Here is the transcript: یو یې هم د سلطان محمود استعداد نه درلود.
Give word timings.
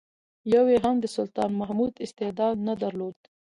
یو 0.53 0.63
یې 0.71 0.77
هم 0.83 0.95
د 0.99 1.05
سلطان 1.15 1.51
محمود 1.59 1.93
استعداد 2.05 2.55
نه 2.67 2.73
درلود. 2.83 3.17